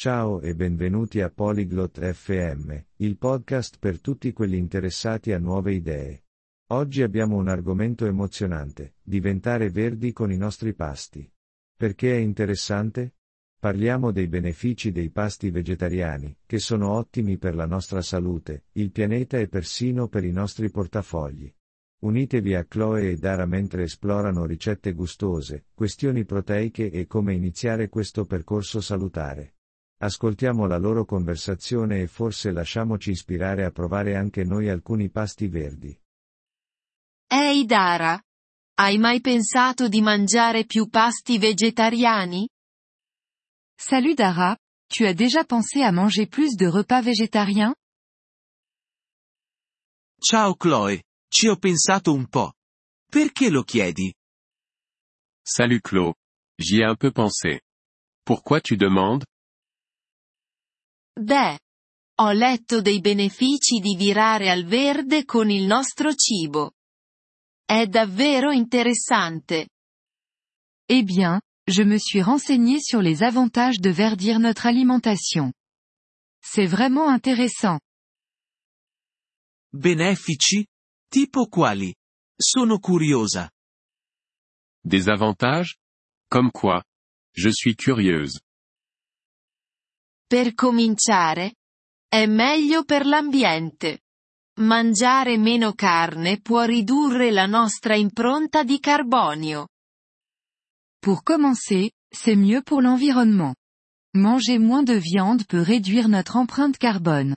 Ciao 0.00 0.40
e 0.40 0.54
benvenuti 0.54 1.20
a 1.22 1.28
Polyglot 1.28 1.98
FM, 2.12 2.72
il 2.98 3.16
podcast 3.16 3.78
per 3.80 4.00
tutti 4.00 4.32
quelli 4.32 4.56
interessati 4.56 5.32
a 5.32 5.40
nuove 5.40 5.74
idee. 5.74 6.22
Oggi 6.68 7.02
abbiamo 7.02 7.34
un 7.34 7.48
argomento 7.48 8.06
emozionante, 8.06 8.94
diventare 9.02 9.70
verdi 9.70 10.12
con 10.12 10.30
i 10.30 10.36
nostri 10.36 10.72
pasti. 10.72 11.28
Perché 11.76 12.12
è 12.12 12.18
interessante? 12.18 13.16
Parliamo 13.58 14.12
dei 14.12 14.28
benefici 14.28 14.92
dei 14.92 15.10
pasti 15.10 15.50
vegetariani, 15.50 16.38
che 16.46 16.60
sono 16.60 16.92
ottimi 16.92 17.36
per 17.36 17.56
la 17.56 17.66
nostra 17.66 18.00
salute, 18.00 18.66
il 18.74 18.92
pianeta 18.92 19.38
e 19.38 19.48
persino 19.48 20.06
per 20.06 20.22
i 20.22 20.30
nostri 20.30 20.70
portafogli. 20.70 21.52
Unitevi 22.02 22.54
a 22.54 22.64
Chloe 22.66 23.10
e 23.10 23.16
Dara 23.16 23.46
mentre 23.46 23.82
esplorano 23.82 24.46
ricette 24.46 24.92
gustose, 24.92 25.66
questioni 25.74 26.24
proteiche 26.24 26.88
e 26.88 27.08
come 27.08 27.34
iniziare 27.34 27.88
questo 27.88 28.26
percorso 28.26 28.80
salutare. 28.80 29.54
Ascoltiamo 30.00 30.66
la 30.66 30.78
loro 30.78 31.04
conversazione 31.04 32.02
e 32.02 32.06
forse 32.06 32.52
lasciamoci 32.52 33.10
ispirare 33.10 33.64
a 33.64 33.72
provare 33.72 34.14
anche 34.14 34.44
noi 34.44 34.68
alcuni 34.68 35.10
pasti 35.10 35.48
verdi. 35.48 35.96
Ehi 37.26 37.64
Dara! 37.64 38.20
Hai 38.74 38.96
mai 38.96 39.20
pensato 39.20 39.88
di 39.88 40.00
mangiare 40.00 40.64
più 40.66 40.88
pasti 40.88 41.38
vegetariani? 41.38 42.48
Salut 43.76 44.14
Dara, 44.14 44.56
tu 44.86 45.04
as 45.04 45.14
déjà 45.14 45.44
pensé 45.44 45.82
à 45.82 45.90
manger 45.90 46.28
plus 46.28 46.54
de 46.54 46.68
repas 46.68 47.02
végétariens 47.02 47.74
Ciao 50.20 50.54
Chloe, 50.54 51.02
ci 51.28 51.48
ho 51.48 51.56
pensato 51.56 52.12
un 52.12 52.28
po'. 52.28 52.52
Perché 53.10 53.50
lo 53.50 53.64
chiedi? 53.64 54.14
Salut 55.42 55.80
Claude. 55.80 56.14
J'y 56.56 56.82
ai 56.82 56.88
un 56.88 56.96
peu 56.96 57.10
pensé. 57.10 57.62
Pourquoi 58.24 58.60
tu 58.60 58.76
demandes 58.76 59.24
Beh, 61.18 61.58
ho 62.20 62.30
letto 62.30 62.80
dei 62.80 63.00
benefici 63.00 63.80
di 63.80 63.96
virare 63.96 64.50
al 64.50 64.64
verde 64.64 65.24
con 65.24 65.50
il 65.50 65.64
nostro 65.66 66.14
cibo. 66.14 66.74
È 67.64 67.86
davvero 67.86 68.52
interessante. 68.52 69.68
Eh 70.86 71.02
bien, 71.02 71.40
je 71.66 71.82
me 71.84 71.98
suis 71.98 72.22
renseigné 72.22 72.80
sur 72.80 73.02
les 73.02 73.22
avantages 73.22 73.80
de 73.80 73.90
verdir 73.90 74.38
notre 74.38 74.66
alimentation. 74.66 75.52
C'est 76.40 76.68
vraiment 76.68 77.08
intéressant. 77.08 77.80
Benefici? 79.72 80.66
Tipo 81.10 81.48
quali? 81.48 81.92
Sono 82.40 82.78
curiosa. 82.78 83.50
Des 84.84 85.08
avantages? 85.08 85.76
Comme 86.30 86.52
quoi? 86.52 86.84
Je 87.34 87.50
suis 87.50 87.74
curieuse. 87.74 88.38
Per 90.28 90.52
cominciare, 90.52 91.54
è 92.06 92.26
meglio 92.26 92.84
per 92.84 93.06
l'ambiente. 93.06 94.00
Mangiare 94.60 95.38
meno 95.38 95.72
carne 95.72 96.38
può 96.42 96.64
ridurre 96.64 97.30
la 97.30 97.46
nostra 97.46 97.96
impronta 97.96 98.62
di 98.62 98.78
carbonio. 98.78 99.68
Pour 101.00 101.22
commencer, 101.22 101.92
c'est 102.12 102.36
mieux 102.36 102.62
pour 102.62 102.82
l'environnement. 102.82 103.54
Manger 104.16 104.58
moins 104.58 104.84
de 104.84 104.98
viande 104.98 105.46
peut 105.46 105.62
réduire 105.62 106.08
notre 106.08 106.36
empreinte 106.36 106.76
carbone. 106.76 107.36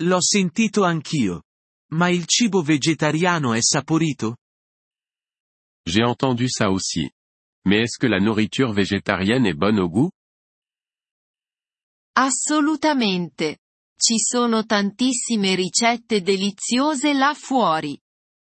L'ho 0.00 0.20
sentito 0.20 0.82
anch'io. 0.82 1.42
Ma 1.92 2.08
il 2.08 2.24
cibo 2.26 2.60
vegetariano 2.60 3.52
è 3.52 3.62
saporito? 3.62 4.38
J'ai 5.84 6.02
entendu 6.02 6.48
ça 6.48 6.70
aussi. 6.70 7.08
Mais 7.66 7.82
est-ce 7.82 7.98
que 7.98 8.08
la 8.08 8.18
nourriture 8.18 8.72
végétarienne 8.72 9.46
est 9.46 9.56
bonne 9.56 9.78
au 9.78 9.88
goût? 9.88 10.10
Assolutamente. 12.14 13.58
Ci 13.96 14.18
sono 14.18 14.64
tantissime 14.64 15.54
ricette 15.54 16.22
deliziose 16.22 17.12
là 17.14 17.34
fuori. 17.34 17.98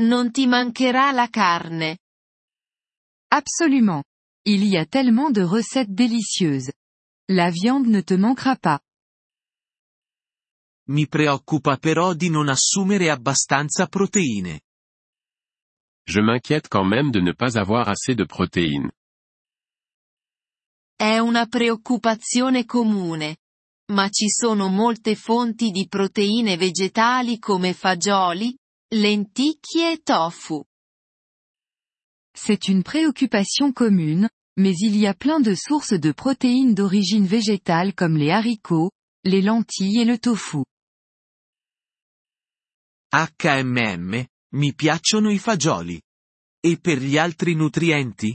Non 0.00 0.32
ti 0.32 0.46
mancherà 0.46 1.12
la 1.12 1.28
carne. 1.28 1.98
Absolument. 3.28 4.02
Il 4.46 4.64
y 4.64 4.76
a 4.76 4.86
tellement 4.86 5.30
de 5.30 5.42
recettes 5.42 5.92
délicieuses. 5.92 6.72
La 7.28 7.50
viande 7.50 7.88
ne 7.88 8.02
te 8.02 8.16
manquera 8.16 8.56
pas. 8.56 8.80
Mi 10.88 11.06
preoccupa 11.06 11.76
però 11.76 12.12
di 12.14 12.28
non 12.28 12.48
assumere 12.48 13.10
abbastanza 13.10 13.86
proteine. 13.86 14.60
Je 16.06 16.20
m'inquiète 16.20 16.68
quand 16.68 16.86
même 16.86 17.10
de 17.10 17.20
ne 17.20 17.32
pas 17.32 17.56
avoir 17.56 17.88
assez 17.88 18.14
de 18.14 18.26
protéines. 18.26 18.90
È 20.96 21.18
una 21.18 21.46
preoccupazione 21.46 22.64
comune. 22.66 23.36
Ma 23.92 24.08
ci 24.08 24.30
sono 24.30 24.68
molte 24.68 25.14
fonti 25.14 25.70
di 25.70 25.86
proteine 25.88 26.56
vegetali 26.56 27.38
come 27.38 27.74
fagioli, 27.74 28.56
lenticchie 28.94 29.92
e 29.92 29.98
tofu. 30.02 30.64
C'est 32.34 32.68
une 32.68 32.82
préoccupation 32.82 33.72
commune, 33.72 34.28
mais 34.58 34.74
il 34.80 34.96
y 34.96 35.06
a 35.06 35.14
plein 35.14 35.40
de 35.40 35.54
sources 35.54 35.98
de 35.98 36.12
protéines 36.12 36.74
d'origine 36.74 37.26
végétale 37.26 37.94
comme 37.94 38.16
les 38.16 38.30
haricots, 38.30 38.90
les 39.24 39.42
lentilles 39.42 40.00
et 40.00 40.04
le 40.06 40.18
tofu. 40.18 40.64
HMM, 43.12 44.26
mi 44.54 44.74
piacciono 44.74 45.30
i 45.30 45.38
fagioli. 45.38 46.00
E 46.58 46.78
per 46.80 47.02
gli 47.02 47.18
altri 47.18 47.54
nutrienti? 47.54 48.34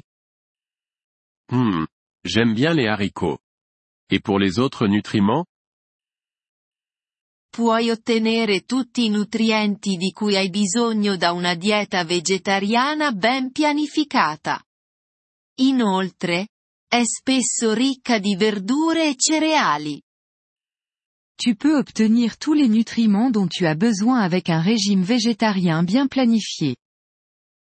Hmm. 1.52 1.86
J'aime 2.24 2.54
bien 2.54 2.76
les 2.76 2.88
haricots. 2.88 3.40
Et 4.09 4.20
pour 4.20 4.40
les 4.40 4.58
autres 4.58 4.88
nutriments? 4.88 5.46
Puoi 7.52 7.90
ottenere 7.90 8.62
tutti 8.62 9.06
i 9.06 9.09
nutrienti 9.09 9.97
di 9.97 10.12
cui 10.12 10.36
hai 10.36 10.50
bisogno 10.50 11.16
da 11.18 11.31
una 11.31 11.56
dieta 11.56 12.03
vegetariana 12.03 13.12
ben 13.12 13.52
pianificata. 13.52 14.64
Inoltre, 15.62 16.48
è 16.88 17.03
spesso 17.03 17.74
ricca 17.74 18.18
di 18.18 18.36
verdure 18.36 19.09
e 19.09 19.16
cereali. 19.16 20.02
Tu 21.36 21.56
peux 21.56 21.78
obtenir 21.78 22.38
tous 22.38 22.53
les 22.53 22.68
nutriments 22.68 23.31
dont 23.31 23.48
tu 23.48 23.66
as 23.66 23.75
besoin 23.75 24.22
avec 24.22 24.50
un 24.50 24.62
régime 24.62 25.03
végétarien 25.03 25.84
bien 25.84 26.08
planifié. 26.08 26.75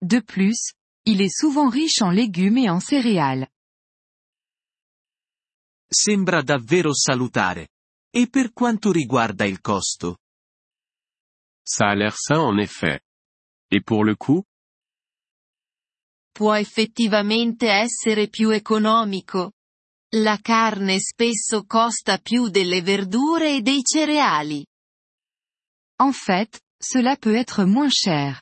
De 0.01 0.21
plus, 0.21 0.73
il 1.05 1.21
est 1.21 1.33
souvent 1.33 1.69
riche 1.69 2.01
en 2.01 2.11
légumes 2.11 2.57
et 2.57 2.69
en 2.69 2.79
céréales. 2.79 3.47
Sembra 5.93 6.41
davvero 6.41 6.91
salutare. 6.91 7.67
E 8.09 8.27
per 8.27 8.51
quanto 8.51 8.91
riguarda 8.91 9.45
il 9.45 9.61
costo? 9.61 10.17
Ça 11.63 11.89
a 11.89 11.93
l'air 11.93 12.15
sain 12.15 12.39
en 12.39 12.57
effet. 12.59 12.99
Et 13.69 13.83
pour 13.83 14.03
le 14.03 14.15
coût 14.15 14.43
Può 16.31 16.55
effettivamente 16.55 17.69
essere 17.69 18.27
più 18.27 18.49
economico. 18.49 19.51
La 20.15 20.39
carne 20.41 20.99
spesso 20.99 21.63
costa 21.65 22.17
più 22.17 22.49
delle 22.49 22.81
verdure 22.81 23.55
e 23.55 23.61
dei 23.61 23.81
cereali. 23.83 24.65
En 26.01 26.11
fait, 26.11 26.59
cela 26.81 27.17
peut 27.17 27.35
être 27.35 27.65
moins 27.65 27.93
cher. 27.93 28.41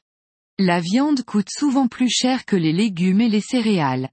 La 0.57 0.79
viande 0.79 1.25
coûte 1.25 1.50
souvent 1.50 1.90
plus 1.90 2.09
cher 2.09 2.45
que 2.45 2.56
les 2.56 2.73
légumes 2.73 3.22
et 3.22 3.29
les 3.29 3.45
céréales. 3.45 4.09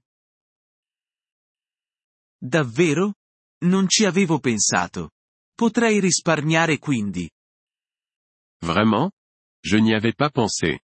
Davvero? 2.41 3.13
Non 3.65 3.87
ci 3.87 4.05
avevo 4.05 4.39
pensato. 4.39 5.11
Potrei 5.53 5.99
risparmiare 5.99 6.77
quindi. 6.77 7.29
Vraiment 8.61 9.11
Je 9.61 9.77
n'y 9.77 9.93
avais 9.93 10.15
pas 10.15 10.31
pensé. 10.31 10.79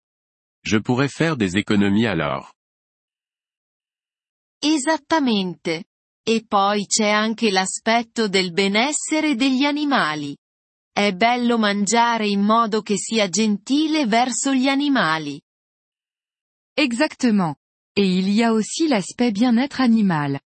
Je 0.64 0.78
pourrais 0.80 1.10
faire 1.10 1.36
des 1.36 1.56
économies 1.56 2.06
alors. 2.06 2.52
Esattamente. 4.60 5.84
E 6.26 6.44
poi 6.46 6.86
c'è 6.86 7.10
anche 7.10 7.50
l'aspetto 7.50 8.28
del 8.28 8.52
benessere 8.52 9.34
degli 9.36 9.64
animali. 9.64 10.36
È 10.90 11.12
bello 11.12 11.58
mangiare 11.58 12.26
in 12.26 12.40
modo 12.40 12.80
che 12.80 12.96
sia 12.96 13.28
gentile 13.28 14.06
verso 14.06 14.54
gli 14.54 14.68
animali. 14.68 15.40
Exactement. 16.76 17.56
Et 17.94 18.06
il 18.06 18.30
y 18.30 18.42
a 18.42 18.52
aussi 18.52 18.88
l'aspect 18.88 19.32
bien-être 19.32 19.80
animal. 19.80 20.40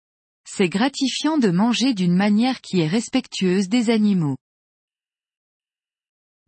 C'est 0.46 0.69
gratifiant 0.69 1.38
de 1.38 1.50
manger 1.50 1.94
d'une 1.94 2.14
manière 2.14 2.61
qui 2.61 2.81
est 2.81 2.87
respectueuse 2.87 3.69
des 3.69 3.91
animaux. 3.91 4.37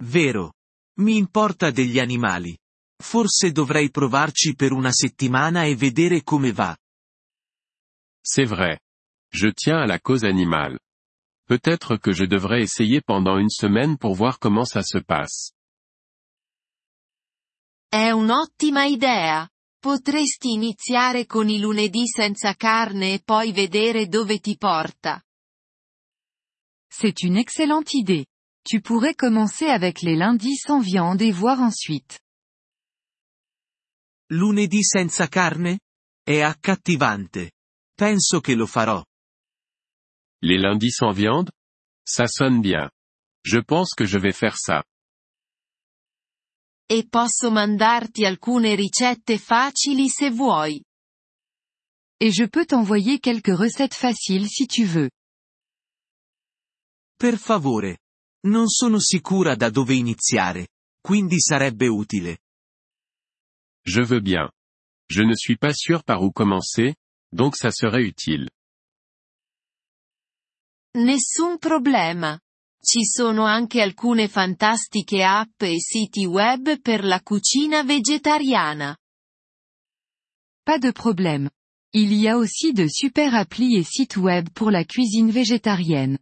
Vero. 0.02 0.52
Mi 0.98 1.18
importa 1.18 1.70
degli 1.70 1.98
animali. 1.98 2.56
Forse 3.02 3.52
dovrei 3.52 3.90
provarci 3.90 4.54
per 4.54 4.72
una 4.72 4.92
settimana 4.92 5.64
e 5.64 5.74
vedere 5.74 6.22
come 6.22 6.52
va. 6.52 6.76
C'est 8.22 8.46
vrai. 8.46 8.78
Je 9.32 9.52
tiens 9.52 9.78
à 9.78 9.86
la 9.86 9.98
cause 9.98 10.24
animale. 10.24 10.78
Peut-être 11.46 11.96
que 11.96 12.12
je 12.12 12.24
devrais 12.24 12.62
essayer 12.62 13.00
pendant 13.00 13.38
une 13.38 13.50
semaine 13.50 13.96
pour 13.98 14.14
voir 14.14 14.38
comment 14.38 14.64
ça 14.64 14.82
se 14.82 14.98
passe. 14.98 15.52
È 17.88 18.10
un'ottima 18.10 18.84
idea. 18.84 19.48
Potresti 19.86 20.50
iniziare 20.50 21.26
con 21.26 21.48
i 21.48 21.60
lunedì 21.60 22.08
senza 22.08 22.54
carne 22.54 23.12
e 23.12 23.20
poi 23.24 23.52
vedere 23.52 24.08
dove 24.08 24.40
ti 24.40 24.56
porta. 24.56 25.22
C'est 26.88 27.22
une 27.22 27.38
excellente 27.38 27.96
idée. 27.96 28.26
Tu 28.64 28.80
pourrais 28.80 29.14
commencer 29.14 29.68
avec 29.68 30.02
les 30.02 30.16
lundis 30.16 30.56
sans 30.56 30.80
viande 30.80 31.22
et 31.22 31.32
voir 31.32 31.60
ensuite. 31.60 32.18
Lunedì 34.32 34.82
senza 34.82 35.28
carne? 35.28 35.78
È 36.20 36.40
accattivante. 36.40 37.52
Penso 37.94 38.40
che 38.40 38.56
lo 38.56 38.66
farò. 38.66 39.00
Les 40.40 40.58
lundis 40.58 40.96
sans 40.96 41.14
viande? 41.14 41.52
Ça 42.04 42.26
sonne 42.26 42.60
bien. 42.60 42.90
Je 43.44 43.62
pense 43.62 43.94
que 43.94 44.04
je 44.04 44.18
vais 44.18 44.34
faire 44.34 44.56
ça. 44.56 44.82
E 46.88 47.08
posso 47.08 47.50
mandarti 47.50 48.24
alcune 48.24 48.76
ricette 48.76 49.38
facili 49.38 50.08
se 50.08 50.30
vuoi. 50.30 50.80
Et 52.20 52.30
je 52.32 52.46
peux 52.46 52.64
t'envoyer 52.64 53.18
quelques 53.18 53.54
recettes 53.54 53.94
faciles 53.94 54.48
si 54.48 54.66
tu 54.66 54.84
veux. 54.84 55.10
Per 57.18 57.38
favore. 57.38 57.98
Non 58.46 58.68
sono 58.68 59.00
sicura 59.00 59.56
da 59.56 59.68
dove 59.70 59.94
iniziare. 59.94 60.68
Quindi 61.02 61.40
sarebbe 61.40 61.86
utile. 61.88 62.38
Je 63.84 64.02
veux 64.02 64.20
bien. 64.20 64.48
Je 65.08 65.22
ne 65.22 65.34
suis 65.34 65.56
pas 65.56 65.72
sûr 65.74 66.04
par 66.04 66.22
où 66.22 66.30
commencer, 66.30 66.94
donc 67.32 67.56
ça 67.56 67.70
serait 67.70 68.02
utile. 68.04 68.48
Nessun 70.94 71.58
problema. 71.58 72.40
Ci 72.88 73.04
sono 73.04 73.44
anche 73.44 73.82
alcune 73.82 74.28
fantastiche 74.28 75.24
app 75.24 75.60
e 75.62 75.80
siti 75.80 76.24
web 76.24 76.80
per 76.80 77.02
la 77.02 77.20
cucina 77.20 77.82
vegetariana. 77.82 78.96
Pas 80.62 80.78
de 80.78 80.92
problème. 80.92 81.50
Il 81.92 82.12
y 82.12 82.28
a 82.28 82.36
aussi 82.36 82.72
de 82.72 82.86
super 82.88 83.34
applis 83.34 83.74
et 83.74 83.82
sites 83.82 84.16
web 84.16 84.50
pour 84.52 84.70
la 84.70 84.84
cuisine 84.84 85.32
végétarienne. 85.32 86.20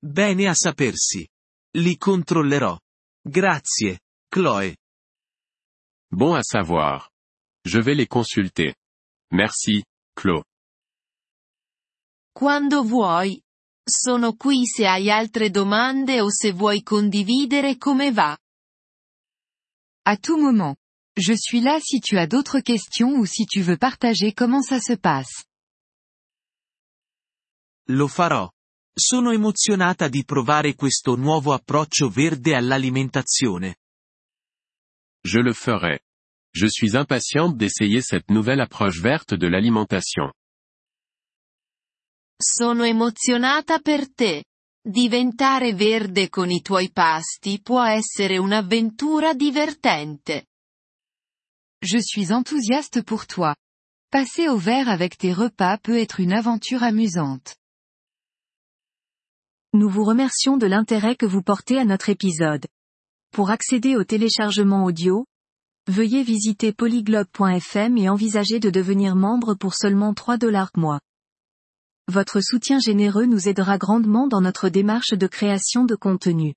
Bene 0.00 0.48
a 0.48 0.54
sapersi. 0.54 1.28
Li 1.76 1.98
controllerò. 1.98 2.78
Grazie, 3.22 4.00
Chloé. 4.30 4.78
Bon 6.10 6.34
à 6.34 6.42
savoir. 6.42 7.10
Je 7.66 7.78
vais 7.78 7.94
les 7.94 8.08
consulter. 8.08 8.74
Merci, 9.32 9.84
Chloé. 10.14 10.44
Quando 12.32 12.82
vuoi. 12.84 13.43
Sono 13.86 14.34
qui 14.34 14.66
se 14.66 14.86
hai 14.86 15.10
altre 15.10 15.50
domande 15.50 16.22
o 16.22 16.30
se 16.30 16.52
vuoi 16.52 16.82
condividere 16.82 17.76
come 17.76 18.12
va. 18.12 18.34
À 20.06 20.16
tout 20.16 20.40
moment. 20.40 20.74
Je 21.16 21.36
suis 21.36 21.60
là 21.60 21.78
si 21.80 22.00
tu 22.00 22.18
as 22.18 22.26
d'autres 22.26 22.60
questions 22.60 23.14
ou 23.18 23.26
si 23.26 23.44
tu 23.44 23.60
veux 23.60 23.76
partager 23.76 24.32
comment 24.32 24.62
ça 24.62 24.80
se 24.80 24.96
passe. 24.96 25.44
Lo 27.88 28.08
farò. 28.08 28.50
Sono 28.96 29.32
emozionata 29.32 30.08
di 30.08 30.24
provare 30.24 30.74
questo 30.74 31.16
nuovo 31.16 31.52
approccio 31.52 32.08
verde 32.08 32.54
all'alimentazione. 32.54 33.76
Je 35.22 35.40
le 35.40 35.52
ferai. 35.52 36.00
Je 36.52 36.68
suis 36.68 36.94
impatiente 36.94 37.56
d'essayer 37.56 38.00
cette 38.00 38.32
nouvelle 38.32 38.60
approche 38.60 39.00
verte 39.00 39.34
de 39.36 39.46
l'alimentation. 39.46 40.32
Sono 42.36 42.84
emozionata 42.84 43.78
per 43.78 44.12
te. 44.12 44.44
Diventare 44.86 45.72
verde 45.72 46.28
con 46.28 46.50
i 46.50 46.60
tuoi 46.60 46.90
pasti 46.90 47.60
può 47.62 47.82
essere 47.82 48.38
un'avventura 48.38 49.32
divertente. 49.34 50.46
Je 51.80 52.00
suis 52.02 52.30
enthousiaste 52.30 53.02
pour 53.02 53.26
toi. 53.26 53.54
Passer 54.10 54.48
au 54.48 54.58
vert 54.58 54.88
avec 54.88 55.16
tes 55.16 55.32
repas 55.32 55.78
peut 55.78 55.98
être 55.98 56.20
une 56.20 56.32
aventure 56.32 56.82
amusante. 56.82 57.56
Nous 59.72 59.88
vous 59.88 60.04
remercions 60.04 60.56
de 60.56 60.66
l'intérêt 60.66 61.16
que 61.16 61.26
vous 61.26 61.42
portez 61.42 61.78
à 61.78 61.84
notre 61.84 62.08
épisode. 62.08 62.66
Pour 63.32 63.50
accéder 63.50 63.96
au 63.96 64.04
téléchargement 64.04 64.84
audio, 64.84 65.24
veuillez 65.88 66.22
visiter 66.22 66.72
polyglobe.fm 66.72 67.96
et 67.96 68.08
envisager 68.08 68.60
de 68.60 68.70
devenir 68.70 69.16
membre 69.16 69.54
pour 69.54 69.74
seulement 69.74 70.14
3 70.14 70.36
dollars 70.36 70.70
mois. 70.76 71.00
Votre 72.12 72.40
soutien 72.42 72.78
généreux 72.78 73.24
nous 73.24 73.48
aidera 73.48 73.78
grandement 73.78 74.28
dans 74.28 74.42
notre 74.42 74.68
démarche 74.68 75.14
de 75.14 75.26
création 75.26 75.84
de 75.84 75.94
contenu. 75.94 76.54